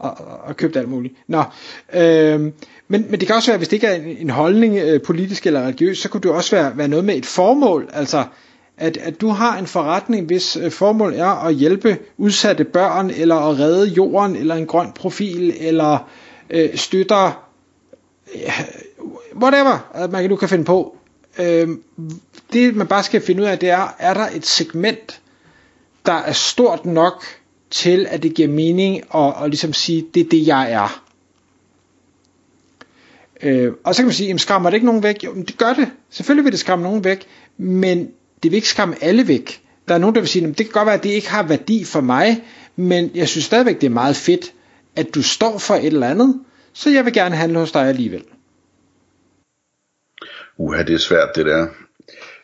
og, 0.00 0.16
og 0.44 0.56
købt 0.56 0.76
alt 0.76 0.88
muligt. 0.88 1.14
Nå, 1.26 1.42
øh, 1.94 2.40
men, 2.40 2.52
men 2.88 3.20
det 3.20 3.26
kan 3.26 3.36
også 3.36 3.50
være, 3.50 3.58
hvis 3.58 3.68
det 3.68 3.76
ikke 3.76 3.86
er 3.86 3.94
en, 3.94 4.16
en 4.16 4.30
holdning, 4.30 4.76
øh, 4.76 5.02
politisk 5.02 5.46
eller 5.46 5.62
religiøs, 5.62 5.98
så 5.98 6.08
kunne 6.08 6.20
det 6.20 6.30
også 6.30 6.56
være, 6.56 6.76
være 6.76 6.88
noget 6.88 7.04
med 7.04 7.16
et 7.16 7.26
formål, 7.26 7.88
altså 7.92 8.24
at, 8.76 8.96
at 8.96 9.20
du 9.20 9.28
har 9.28 9.58
en 9.58 9.66
forretning, 9.66 10.26
hvis 10.26 10.56
øh, 10.56 10.70
formål 10.70 11.14
er 11.14 11.46
at 11.46 11.54
hjælpe 11.54 11.98
udsatte 12.18 12.64
børn, 12.64 13.10
eller 13.10 13.36
at 13.36 13.58
redde 13.58 13.86
jorden, 13.88 14.36
eller 14.36 14.54
en 14.54 14.66
grøn 14.66 14.92
profil, 14.92 15.54
eller 15.60 16.08
øh, 16.50 16.76
støtter 16.76 17.46
whatever, 19.42 19.90
at 19.94 20.10
man 20.10 20.30
nu 20.30 20.36
kan 20.36 20.48
finde 20.48 20.64
på. 20.64 20.96
Øh, 21.38 21.68
det 22.52 22.76
man 22.76 22.86
bare 22.86 23.02
skal 23.02 23.20
finde 23.20 23.42
ud 23.42 23.46
af, 23.46 23.58
det 23.58 23.70
er, 23.70 23.94
er 23.98 24.14
der 24.14 24.26
et 24.34 24.46
segment, 24.46 25.20
der 26.06 26.12
er 26.12 26.32
stort 26.32 26.86
nok 26.86 27.24
til, 27.70 28.06
at 28.10 28.22
det 28.22 28.34
giver 28.34 28.48
mening 28.48 29.02
og, 29.10 29.34
og 29.34 29.48
ligesom 29.48 29.72
sige, 29.72 30.06
det 30.14 30.20
er 30.20 30.28
det, 30.30 30.46
jeg 30.46 30.72
er. 30.72 31.04
Øh, 33.42 33.72
og 33.84 33.94
så 33.94 34.02
kan 34.02 34.06
man 34.06 34.14
sige, 34.14 34.26
jamen, 34.26 34.38
skræmmer 34.38 34.70
det 34.70 34.74
ikke 34.74 34.86
nogen 34.86 35.02
væk? 35.02 35.24
Jo, 35.24 35.34
det 35.34 35.58
gør 35.58 35.72
det. 35.72 35.88
Selvfølgelig 36.10 36.44
vil 36.44 36.52
det 36.52 36.60
skræmme 36.60 36.82
nogen 36.82 37.04
væk, 37.04 37.26
men 37.58 37.98
det 38.42 38.50
vil 38.50 38.54
ikke 38.54 38.68
skræmme 38.68 38.94
alle 39.00 39.28
væk. 39.28 39.62
Der 39.88 39.94
er 39.94 39.98
nogen, 39.98 40.14
der 40.14 40.20
vil 40.20 40.28
sige, 40.28 40.46
det 40.46 40.56
kan 40.56 40.72
godt 40.72 40.86
være, 40.86 40.94
at 40.94 41.02
det 41.02 41.10
ikke 41.10 41.30
har 41.30 41.42
værdi 41.42 41.84
for 41.84 42.00
mig, 42.00 42.44
men 42.76 43.10
jeg 43.14 43.28
synes 43.28 43.44
stadigvæk, 43.44 43.80
det 43.80 43.86
er 43.86 43.90
meget 43.90 44.16
fedt, 44.16 44.52
at 44.96 45.14
du 45.14 45.22
står 45.22 45.58
for 45.58 45.74
et 45.74 45.86
eller 45.86 46.08
andet, 46.08 46.40
så 46.72 46.90
jeg 46.90 47.04
vil 47.04 47.12
gerne 47.12 47.36
handle 47.36 47.58
hos 47.58 47.72
dig 47.72 47.88
alligevel. 47.88 48.22
Uha, 50.58 50.82
det 50.82 50.94
er 50.94 50.98
svært 50.98 51.28
det 51.36 51.46
der. 51.46 51.66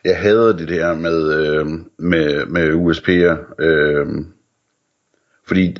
Jeg 0.03 0.17
hader 0.17 0.57
det 0.57 0.67
der 0.67 0.95
med, 0.95 1.33
øh, 1.33 1.65
med, 1.99 2.45
med 2.45 2.69
USP'er, 2.73 3.63
øh, 3.63 4.07
fordi 5.47 5.77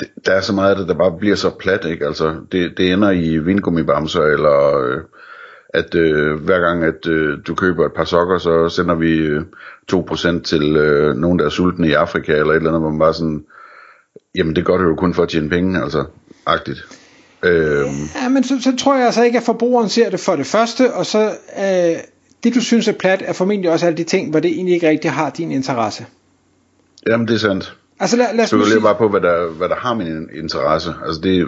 det, 0.00 0.08
der 0.26 0.32
er 0.32 0.40
så 0.40 0.52
meget 0.52 0.70
af 0.70 0.76
det, 0.76 0.88
der 0.88 0.94
bare 0.94 1.18
bliver 1.18 1.36
så 1.36 1.50
plat, 1.50 1.84
ikke? 1.84 2.06
Altså, 2.06 2.36
det, 2.52 2.72
det 2.76 2.92
ender 2.92 3.10
i 3.10 3.38
vingummibamser, 3.38 4.22
eller 4.22 4.78
øh, 4.78 5.00
at 5.68 5.94
øh, 5.94 6.40
hver 6.44 6.60
gang, 6.60 6.84
at 6.84 7.06
øh, 7.06 7.38
du 7.46 7.54
køber 7.54 7.86
et 7.86 7.92
par 7.92 8.04
sokker, 8.04 8.38
så 8.38 8.68
sender 8.68 8.94
vi 8.94 9.12
øh, 9.12 9.42
2% 9.92 10.42
til 10.42 10.76
øh, 10.76 11.16
nogen, 11.16 11.38
der 11.38 11.44
er 11.44 11.50
sultne 11.50 11.88
i 11.88 11.92
Afrika, 11.92 12.32
eller 12.32 12.52
et 12.52 12.56
eller 12.56 12.70
andet, 12.70 12.82
hvor 12.82 12.90
man 12.90 12.98
bare 12.98 13.14
sådan, 13.14 13.44
jamen 14.34 14.56
det 14.56 14.64
gør 14.64 14.76
det 14.76 14.84
jo 14.84 14.94
kun 14.94 15.14
for 15.14 15.22
at 15.22 15.28
tjene 15.28 15.48
penge, 15.48 15.82
altså, 15.82 16.04
agtigt. 16.46 16.88
Øhm. 17.42 18.08
Ja, 18.22 18.28
men 18.28 18.44
så, 18.44 18.62
så 18.62 18.76
tror 18.78 18.96
jeg 18.96 19.06
altså 19.06 19.22
ikke, 19.22 19.38
at 19.38 19.44
forbrugeren 19.44 19.88
ser 19.88 20.10
det 20.10 20.20
for 20.20 20.36
det 20.36 20.46
første, 20.46 20.94
og 20.94 21.06
så 21.06 21.30
øh, 21.58 21.96
det 22.44 22.54
du 22.54 22.60
synes 22.60 22.88
er 22.88 22.92
plat, 22.92 23.22
er 23.26 23.32
formentlig 23.32 23.70
også 23.70 23.86
alle 23.86 23.96
de 23.96 24.04
ting, 24.04 24.30
hvor 24.30 24.40
det 24.40 24.50
egentlig 24.50 24.74
ikke 24.74 24.88
rigtig 24.88 25.10
har 25.10 25.30
din 25.30 25.52
interesse. 25.52 26.06
Jamen 27.08 27.28
det 27.28 27.34
er 27.34 27.38
sandt. 27.38 27.76
Altså 28.00 28.16
lad, 28.16 28.26
lad 28.34 28.44
os 28.44 28.68
sige... 28.68 28.80
bare 28.80 28.94
på, 28.94 29.08
hvad 29.08 29.20
der, 29.20 29.46
hvad 29.46 29.68
der 29.68 29.74
har 29.74 29.94
min 29.94 30.28
interesse. 30.34 30.94
Altså 31.06 31.20
det, 31.20 31.46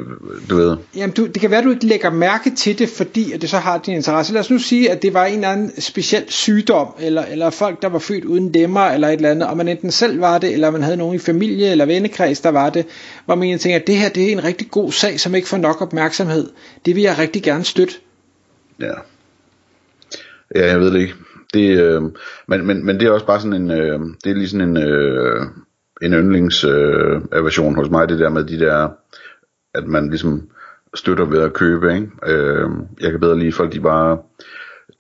du 0.51 0.57
ved. 0.57 0.77
Jamen 0.97 1.15
du, 1.15 1.27
det 1.27 1.41
kan 1.41 1.51
være, 1.51 1.59
at 1.59 1.65
du 1.65 1.71
ikke 1.71 1.87
lægger 1.87 2.11
mærke 2.11 2.51
til 2.51 2.79
det, 2.79 2.89
fordi 2.89 3.33
at 3.33 3.41
det 3.41 3.51
så 3.51 3.59
har 3.59 3.79
din 3.79 3.95
interesse. 3.95 4.33
Lad 4.33 4.41
os 4.41 4.51
nu 4.51 4.59
sige, 4.59 4.91
at 4.91 5.03
det 5.03 5.15
var 5.15 5.25
en 5.25 5.35
eller 5.35 5.49
anden 5.49 5.81
speciel 5.81 6.25
sygdom, 6.29 6.89
eller, 7.01 7.25
eller 7.25 7.51
folk, 7.51 7.83
der 7.83 7.89
var 7.89 7.99
født 7.99 8.25
uden 8.25 8.55
demmer, 8.55 8.81
eller 8.81 9.09
et 9.09 9.13
eller 9.13 9.31
andet, 9.31 9.49
og 9.49 9.57
man 9.57 9.69
enten 9.69 9.91
selv 9.91 10.21
var 10.21 10.39
det, 10.39 10.53
eller 10.53 10.71
man 10.71 10.83
havde 10.83 10.97
nogen 10.97 11.15
i 11.15 11.19
familie 11.19 11.71
eller 11.71 11.87
vennekreds, 11.87 12.41
der 12.41 12.51
var 12.51 12.71
det, 12.71 12.87
hvor 13.25 13.35
man 13.35 13.59
tænker, 13.59 13.79
at 13.79 13.87
det 13.87 13.97
her 13.97 14.09
det 14.09 14.29
er 14.29 14.33
en 14.33 14.45
rigtig 14.45 14.71
god 14.71 14.93
sag, 14.93 15.21
som 15.21 15.35
ikke 15.35 15.49
får 15.49 15.57
nok 15.57 15.83
opmærksomhed. 15.83 16.51
Det 16.87 16.95
vil 16.95 17.03
jeg 17.03 17.19
rigtig 17.19 17.43
gerne 17.43 17.65
støtte. 17.65 17.95
Ja. 18.81 18.93
Ja, 20.55 20.67
jeg 20.67 20.81
ved 20.81 20.93
det 20.93 21.01
ikke. 21.01 21.15
Det, 21.55 21.79
øh, 21.79 22.03
men, 22.49 22.67
men, 22.67 22.87
men 22.87 23.01
det 23.01 23.07
er 23.07 23.11
også 23.11 23.27
bare 23.27 23.41
sådan 23.41 23.63
en, 23.63 23.71
øh, 23.71 24.01
det 24.25 24.31
er 24.31 24.35
lige 24.35 24.49
sådan 24.49 24.69
en, 24.69 24.77
øh, 24.77 25.47
en 26.03 26.13
yndlingsaversion 26.13 27.73
øh, 27.73 27.77
hos 27.77 27.91
mig, 27.91 28.09
det 28.09 28.19
der 28.19 28.29
med 28.29 28.45
de 28.45 28.59
der, 28.59 28.89
at 29.75 29.87
man 29.87 30.09
ligesom 30.09 30.49
støtter 30.95 31.25
ved 31.25 31.43
at 31.43 31.53
købe, 31.53 31.95
ikke? 31.95 32.09
Øh, 32.27 32.71
jeg 33.01 33.11
kan 33.11 33.21
bedre 33.21 33.39
lide 33.39 33.53
folk, 33.53 33.73
de 33.73 33.81
bare, 33.81 34.19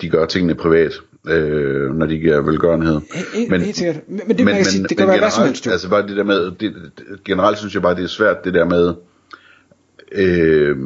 de 0.00 0.10
gør 0.10 0.26
tingene 0.26 0.54
privat, 0.54 0.92
øh, 1.28 1.94
når 1.94 2.06
de 2.06 2.18
giver 2.18 2.40
velgørenhed. 2.40 3.00
Men, 3.50 3.60
helt 3.60 3.76
sikkert. 3.76 4.08
Men, 4.08 4.20
men 4.26 4.28
det, 4.28 4.36
men, 4.36 4.44
man 4.44 4.54
kan 4.54 4.64
sige, 4.64 4.84
det 4.88 4.96
kan 4.96 5.08
være 5.08 5.18
hvad 5.18 5.30
som 5.30 5.44
helst. 5.44 5.66
Altså 5.66 5.88
bare 5.88 6.06
det 6.06 6.16
der 6.16 6.24
med, 6.24 6.50
det, 6.50 6.74
generelt 7.24 7.58
synes 7.58 7.74
jeg 7.74 7.82
bare, 7.82 7.96
det 7.96 8.04
er 8.04 8.08
svært, 8.08 8.44
det 8.44 8.54
der 8.54 8.64
med, 8.64 8.94
øh, 10.12 10.76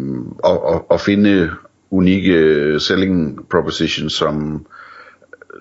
at, 0.44 0.58
at, 0.74 0.82
at 0.90 1.00
finde 1.00 1.50
unikke 1.90 2.80
selling 2.80 3.48
propositions, 3.50 4.12
som, 4.12 4.66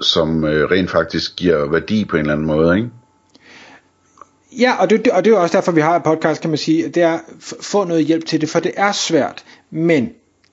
som 0.01 0.43
øh, 0.43 0.72
rent 0.72 0.89
faktisk 0.89 1.36
giver 1.36 1.72
værdi 1.72 2.05
på 2.05 2.15
en 2.15 2.22
eller 2.22 2.34
anden 2.34 2.48
måde, 2.48 2.77
ikke? 2.77 2.89
Ja, 4.60 4.75
og 4.79 4.89
det, 4.89 5.08
og 5.08 5.25
det 5.25 5.34
er 5.34 5.38
også 5.38 5.58
derfor, 5.58 5.72
vi 5.72 5.81
har 5.81 5.96
et 5.96 6.03
podcast, 6.03 6.41
kan 6.41 6.50
man 6.50 6.58
sige, 6.58 6.89
det 6.89 7.03
er 7.03 7.20
få 7.62 7.84
noget 7.84 8.05
hjælp 8.05 8.25
til 8.25 8.41
det, 8.41 8.50
for 8.50 8.60
det 8.60 8.72
er 8.75 8.91
svært, 8.91 9.43
men 9.72 10.10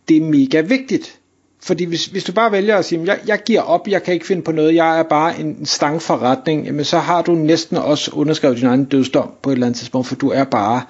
det 0.09 0.17
er 0.17 0.21
mega 0.21 0.61
vigtigt. 0.61 1.19
Fordi 1.63 1.85
hvis, 1.85 2.07
hvis 2.07 2.25
du 2.25 2.33
bare 2.33 2.53
vælger 2.53 2.77
at 2.77 2.85
sige, 2.85 3.03
jeg, 3.05 3.21
jeg 3.27 3.41
giver 3.47 3.61
op, 3.61 3.89
jeg 3.89 4.03
kan 4.03 4.15
ikke 4.15 4.27
finde 4.27 4.43
på 4.43 4.53
noget, 4.53 4.75
jeg 4.75 4.99
er 4.99 5.03
bare 5.03 5.41
en 5.41 5.67
stangforretning, 5.67 6.67
jamen 6.67 6.85
så 6.85 6.99
har 6.99 7.23
du 7.23 7.33
næsten 7.33 7.77
også 7.77 8.11
underskrevet 8.15 8.57
din 8.57 8.67
egen 8.67 8.85
dødsdom 8.85 9.31
på 9.43 9.51
et 9.51 9.55
eller 9.55 9.67
andet 9.67 9.79
tidspunkt, 9.79 10.07
for 10.07 10.15
du 10.15 10.31
er 10.31 10.45
bare... 10.45 10.83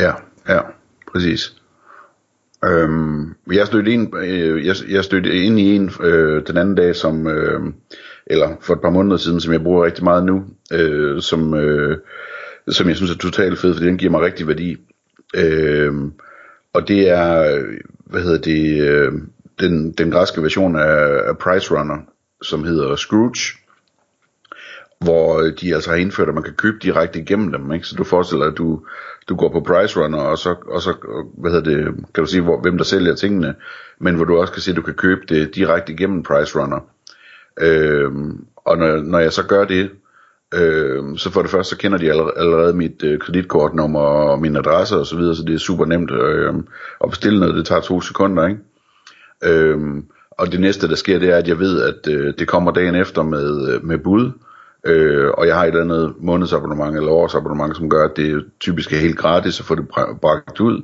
Ja, 0.00 0.12
ja, 0.48 0.60
præcis. 1.12 1.54
Øhm, 2.64 3.34
jeg 3.52 3.66
stødte 3.66 3.92
ind, 3.92 4.16
øh, 4.16 4.66
jeg, 4.66 4.76
jeg 4.88 5.04
stødte 5.04 5.44
ind 5.44 5.60
i 5.60 5.76
en 5.76 5.90
øh, 6.00 6.46
den 6.46 6.56
anden 6.56 6.74
dag, 6.74 6.96
som, 6.96 7.26
øh, 7.26 7.60
eller 8.26 8.56
for 8.60 8.74
et 8.74 8.80
par 8.80 8.90
måneder 8.90 9.16
siden, 9.16 9.40
som 9.40 9.52
jeg 9.52 9.62
bruger 9.62 9.84
rigtig 9.84 10.04
meget 10.04 10.24
nu, 10.24 10.44
øh, 10.72 11.22
som, 11.22 11.54
øh, 11.54 11.98
som 12.68 12.88
jeg 12.88 12.96
synes 12.96 13.10
er 13.10 13.18
totalt 13.18 13.58
fed, 13.58 13.74
fordi 13.74 13.86
den 13.86 13.98
giver 13.98 14.10
mig 14.10 14.20
rigtig 14.20 14.48
værdi. 14.48 14.76
Øh, 15.36 15.94
og 16.72 16.88
det 16.88 17.08
er, 17.08 17.60
hvad 18.06 18.22
hedder 18.22 18.38
det, 18.38 18.82
øh, 18.88 19.12
den, 19.60 19.92
den 19.92 20.10
græske 20.10 20.42
version 20.42 20.76
af, 20.76 21.28
af 21.28 21.38
Price 21.38 21.74
Runner, 21.74 21.98
som 22.42 22.64
hedder 22.64 22.96
Scrooge, 22.96 23.58
hvor 25.00 25.40
øh, 25.40 25.52
de 25.60 25.74
altså 25.74 25.90
har 25.90 25.96
indført, 25.96 26.28
at 26.28 26.34
man 26.34 26.42
kan 26.42 26.54
købe 26.54 26.78
direkte 26.82 27.18
igennem 27.18 27.52
dem, 27.52 27.72
ikke? 27.72 27.86
Så 27.86 27.96
du 27.96 28.04
forestiller 28.04 28.44
dig, 28.44 28.52
at 28.52 28.58
du, 28.58 28.82
du 29.28 29.36
går 29.36 29.48
på 29.52 29.60
Price 29.60 30.00
Runner, 30.00 30.18
og 30.18 30.38
så, 30.38 30.54
og 30.66 30.82
så 30.82 30.94
hvad 31.38 31.50
hedder 31.50 31.70
det, 31.70 31.84
kan 32.14 32.24
du 32.24 32.30
sige, 32.30 32.42
hvor, 32.42 32.60
hvem 32.60 32.76
der 32.76 32.84
sælger 32.84 33.14
tingene, 33.14 33.54
men 33.98 34.14
hvor 34.14 34.24
du 34.24 34.40
også 34.40 34.52
kan 34.52 34.62
se, 34.62 34.70
at 34.70 34.76
du 34.76 34.82
kan 34.82 34.94
købe 34.94 35.20
det 35.28 35.54
direkte 35.54 35.92
igennem 35.92 36.22
Price 36.22 36.58
Runner. 36.58 36.91
Øhm, 37.60 38.44
og 38.56 38.78
når, 38.78 38.96
når 38.96 39.18
jeg 39.18 39.32
så 39.32 39.46
gør 39.46 39.64
det, 39.64 39.90
øhm, 40.54 41.16
så 41.16 41.30
for 41.30 41.42
det 41.42 41.50
første, 41.50 41.70
så 41.70 41.76
kender 41.76 41.98
de 41.98 42.10
allerede, 42.10 42.32
allerede 42.36 42.72
mit 42.74 43.02
øh, 43.04 43.18
kreditkortnummer 43.18 44.00
og 44.00 44.40
min 44.40 44.56
adresse 44.56 44.96
og 44.96 45.06
så 45.06 45.16
videre, 45.16 45.36
så 45.36 45.44
det 45.44 45.54
er 45.54 45.58
super 45.58 45.84
nemt 45.84 46.10
øh, 46.10 46.54
at 47.04 47.10
bestille 47.10 47.40
noget, 47.40 47.54
det 47.54 47.66
tager 47.66 47.80
to 47.80 48.00
sekunder, 48.00 48.48
ikke? 48.48 48.60
Øhm, 49.44 50.04
og 50.30 50.52
det 50.52 50.60
næste, 50.60 50.88
der 50.88 50.94
sker, 50.94 51.18
det 51.18 51.30
er, 51.30 51.36
at 51.36 51.48
jeg 51.48 51.58
ved, 51.58 51.82
at 51.82 52.12
øh, 52.12 52.34
det 52.38 52.48
kommer 52.48 52.70
dagen 52.70 52.94
efter 52.94 53.22
med, 53.22 53.74
øh, 53.74 53.84
med 53.84 53.98
bud, 53.98 54.32
Øh, 54.86 55.30
og 55.30 55.46
jeg 55.46 55.56
har 55.56 55.62
et 55.62 55.68
eller 55.68 55.80
andet 55.80 56.14
månedsabonnement 56.20 56.96
eller 56.96 57.10
årsabonnement, 57.10 57.76
som 57.76 57.90
gør, 57.90 58.04
at 58.04 58.16
det 58.16 58.44
typisk 58.60 58.92
er 58.92 58.96
helt 58.96 59.18
gratis 59.18 59.60
at 59.60 59.66
få 59.66 59.74
det 59.74 59.88
bragt 60.20 60.60
ud. 60.60 60.82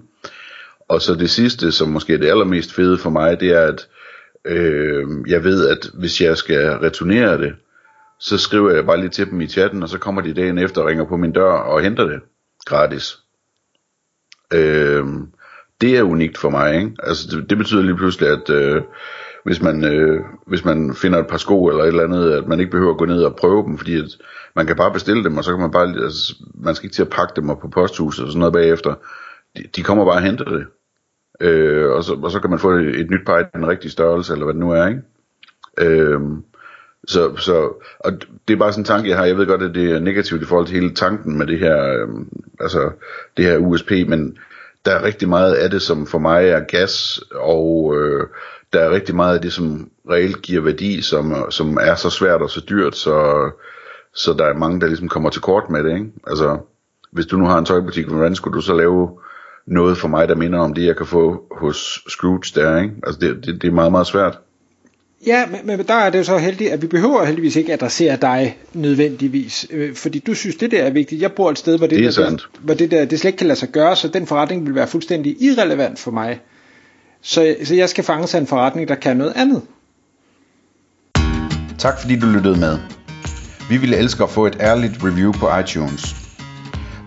Og 0.88 1.02
så 1.02 1.14
det 1.14 1.30
sidste, 1.30 1.72
som 1.72 1.88
måske 1.88 2.14
er 2.14 2.18
det 2.18 2.28
allermest 2.28 2.74
fede 2.74 2.98
for 2.98 3.10
mig, 3.10 3.40
det 3.40 3.50
er, 3.50 3.60
at 3.60 3.88
øh, 4.48 5.06
jeg 5.26 5.44
ved, 5.44 5.68
at 5.68 5.90
hvis 5.94 6.20
jeg 6.20 6.36
skal 6.36 6.78
returnere 6.78 7.38
det, 7.38 7.54
så 8.20 8.38
skriver 8.38 8.70
jeg 8.70 8.86
bare 8.86 9.00
lige 9.00 9.08
til 9.08 9.30
dem 9.30 9.40
i 9.40 9.46
chatten, 9.46 9.82
og 9.82 9.88
så 9.88 9.98
kommer 9.98 10.20
de 10.20 10.34
dagen 10.34 10.58
efter 10.58 10.80
og 10.80 10.86
ringer 10.86 11.04
på 11.04 11.16
min 11.16 11.32
dør 11.32 11.52
og 11.52 11.82
henter 11.82 12.04
det 12.04 12.20
gratis. 12.64 13.18
Øh, 14.54 15.04
det 15.80 15.98
er 15.98 16.02
unikt 16.02 16.38
for 16.38 16.50
mig, 16.50 16.74
ikke? 16.74 16.92
Altså 17.02 17.36
det, 17.36 17.50
det 17.50 17.58
betyder 17.58 17.82
lige 17.82 17.96
pludselig, 17.96 18.28
at 18.28 18.50
øh, 18.50 18.82
hvis 19.44 19.62
man, 19.62 19.84
øh, 19.84 20.20
hvis 20.46 20.64
man 20.64 20.94
finder 20.94 21.18
et 21.18 21.26
par 21.26 21.36
sko 21.36 21.66
eller 21.66 21.82
et 21.82 21.88
eller 21.88 22.04
andet, 22.04 22.32
at 22.32 22.48
man 22.48 22.60
ikke 22.60 22.70
behøver 22.70 22.92
at 22.92 22.98
gå 22.98 23.04
ned 23.04 23.22
og 23.22 23.36
prøve 23.36 23.64
dem, 23.64 23.78
fordi 23.78 23.98
at 23.98 24.04
man 24.56 24.66
kan 24.66 24.76
bare 24.76 24.92
bestille 24.92 25.24
dem, 25.24 25.36
og 25.36 25.44
så 25.44 25.50
kan 25.50 25.60
man 25.60 25.70
bare, 25.70 25.88
altså, 26.04 26.34
man 26.54 26.74
skal 26.74 26.86
ikke 26.86 26.94
til 26.94 27.02
at 27.02 27.10
pakke 27.10 27.32
dem 27.36 27.50
op 27.50 27.60
på 27.60 27.68
posthuset 27.68 28.24
og 28.24 28.30
sådan 28.30 28.38
noget 28.38 28.52
bagefter. 28.52 28.94
De, 29.56 29.62
de 29.76 29.82
kommer 29.82 30.04
bare 30.04 30.14
og 30.14 30.22
henter 30.22 30.44
det. 30.44 30.66
Øh, 31.40 31.90
og, 31.90 32.04
så, 32.04 32.14
og 32.14 32.30
så 32.30 32.40
kan 32.40 32.50
man 32.50 32.58
få 32.58 32.70
et, 32.70 33.00
et 33.00 33.10
nyt 33.10 33.26
par 33.26 33.38
i 33.38 33.44
den 33.54 33.68
rigtige 33.68 33.90
størrelse, 33.90 34.32
eller 34.32 34.44
hvad 34.44 34.54
det 34.54 34.60
nu 34.60 34.70
er, 34.70 34.86
ikke? 34.86 35.02
Øh, 35.78 36.20
så, 37.06 37.36
så, 37.36 37.72
og 38.00 38.12
det 38.48 38.54
er 38.54 38.58
bare 38.58 38.72
sådan 38.72 38.80
en 38.80 38.86
tanke, 38.86 39.08
jeg 39.08 39.18
har. 39.18 39.24
Jeg 39.24 39.36
ved 39.36 39.46
godt, 39.46 39.62
at 39.62 39.74
det 39.74 39.90
er 39.92 39.98
negativt 39.98 40.42
i 40.42 40.44
forhold 40.44 40.66
til 40.66 40.80
hele 40.80 40.94
tanken 40.94 41.38
med 41.38 41.46
det 41.46 41.58
her, 41.58 41.92
øh, 41.92 42.08
altså 42.60 42.90
det 43.36 43.44
her 43.44 43.58
USP, 43.58 43.90
men 43.90 44.38
der 44.84 44.92
er 44.92 45.02
rigtig 45.02 45.28
meget 45.28 45.54
af 45.54 45.70
det, 45.70 45.82
som 45.82 46.06
for 46.06 46.18
mig 46.18 46.48
er 46.48 46.60
gas, 46.60 47.20
og 47.34 47.96
øh, 47.96 48.26
der 48.72 48.80
er 48.80 48.90
rigtig 48.90 49.14
meget 49.16 49.34
af 49.34 49.40
det, 49.40 49.52
som 49.52 49.90
reelt 50.10 50.42
giver 50.42 50.62
værdi, 50.62 51.02
som, 51.02 51.50
som 51.50 51.78
er 51.80 51.94
så 51.94 52.10
svært 52.10 52.42
og 52.42 52.50
så 52.50 52.64
dyrt, 52.68 52.96
så, 52.96 53.50
så 54.14 54.32
der 54.32 54.44
er 54.44 54.54
mange, 54.54 54.80
der 54.80 54.86
ligesom 54.86 55.08
kommer 55.08 55.30
til 55.30 55.42
kort 55.42 55.70
med 55.70 55.84
det. 55.84 55.94
Ikke? 55.94 56.12
Altså, 56.26 56.58
hvis 57.10 57.26
du 57.26 57.36
nu 57.36 57.44
har 57.44 57.58
en 57.58 57.64
tøjbutik, 57.64 58.06
hvordan 58.06 58.34
skulle 58.34 58.56
du 58.56 58.60
så 58.60 58.74
lave 58.74 59.18
noget 59.70 59.98
for 59.98 60.08
mig, 60.08 60.28
der 60.28 60.34
minder 60.34 60.58
om 60.58 60.74
det, 60.74 60.86
jeg 60.86 60.96
kan 60.96 61.06
få 61.06 61.44
hos 61.50 62.04
Scrooge 62.08 62.42
der, 62.54 62.82
ikke? 62.82 62.94
Altså, 63.06 63.20
det, 63.20 63.46
det, 63.46 63.62
det 63.62 63.68
er 63.68 63.72
meget, 63.72 63.92
meget 63.92 64.06
svært. 64.06 64.38
Ja, 65.26 65.46
men, 65.46 65.60
men 65.64 65.86
der 65.86 65.94
er 65.94 66.10
det 66.10 66.18
jo 66.18 66.24
så 66.24 66.38
heldigt, 66.38 66.70
at 66.70 66.82
vi 66.82 66.86
behøver 66.86 67.24
heldigvis 67.24 67.56
ikke 67.56 67.72
adressere 67.72 68.16
dig 68.16 68.58
nødvendigvis, 68.72 69.66
øh, 69.70 69.94
fordi 69.94 70.18
du 70.18 70.34
synes, 70.34 70.56
det 70.56 70.70
der 70.70 70.82
er 70.82 70.90
vigtigt. 70.90 71.22
Jeg 71.22 71.32
bor 71.32 71.50
et 71.50 71.58
sted, 71.58 71.78
hvor 71.78 71.86
det, 71.86 71.98
det, 71.98 72.16
der, 72.16 72.36
hvor 72.60 72.74
det 72.74 72.90
der 72.90 73.04
det 73.04 73.20
slet 73.20 73.28
ikke 73.28 73.38
kan 73.38 73.46
lade 73.46 73.58
sig 73.58 73.68
gøre, 73.68 73.96
så 73.96 74.08
den 74.08 74.26
forretning 74.26 74.66
vil 74.66 74.74
være 74.74 74.86
fuldstændig 74.86 75.42
irrelevant 75.42 75.98
for 75.98 76.10
mig. 76.10 76.40
Så, 77.22 77.56
så 77.64 77.74
jeg 77.74 77.88
skal 77.88 78.04
fange 78.04 78.26
sig 78.26 78.38
en 78.38 78.46
forretning, 78.46 78.88
der 78.88 78.94
kan 78.94 79.16
noget 79.16 79.32
andet. 79.36 79.62
Tak 81.78 82.00
fordi 82.00 82.18
du 82.18 82.26
lyttede 82.26 82.60
med. 82.60 82.78
Vi 83.70 83.76
ville 83.76 83.96
elske 83.96 84.22
at 84.22 84.30
få 84.30 84.46
et 84.46 84.56
ærligt 84.60 85.04
review 85.04 85.32
på 85.32 85.58
iTunes. 85.58 86.27